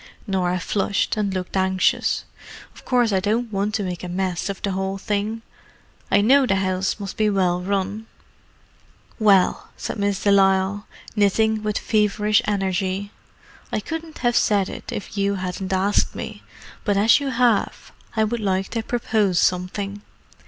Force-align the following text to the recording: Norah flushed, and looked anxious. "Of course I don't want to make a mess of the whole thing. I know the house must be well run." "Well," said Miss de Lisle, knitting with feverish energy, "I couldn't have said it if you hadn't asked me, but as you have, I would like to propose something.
Norah 0.25 0.59
flushed, 0.59 1.15
and 1.15 1.31
looked 1.31 1.55
anxious. 1.55 2.25
"Of 2.73 2.85
course 2.85 3.11
I 3.13 3.19
don't 3.19 3.53
want 3.53 3.75
to 3.75 3.83
make 3.83 4.03
a 4.03 4.09
mess 4.09 4.49
of 4.49 4.59
the 4.63 4.71
whole 4.71 4.97
thing. 4.97 5.43
I 6.09 6.21
know 6.21 6.47
the 6.47 6.55
house 6.55 6.99
must 6.99 7.17
be 7.17 7.29
well 7.29 7.61
run." 7.61 8.07
"Well," 9.19 9.69
said 9.77 9.99
Miss 9.99 10.23
de 10.23 10.31
Lisle, 10.31 10.87
knitting 11.15 11.61
with 11.61 11.77
feverish 11.77 12.41
energy, 12.45 13.11
"I 13.71 13.79
couldn't 13.79 14.17
have 14.25 14.35
said 14.35 14.69
it 14.69 14.91
if 14.91 15.19
you 15.19 15.35
hadn't 15.35 15.71
asked 15.71 16.15
me, 16.15 16.41
but 16.83 16.97
as 16.97 17.19
you 17.19 17.29
have, 17.29 17.91
I 18.15 18.23
would 18.23 18.39
like 18.39 18.69
to 18.69 18.81
propose 18.81 19.37
something. 19.37 20.01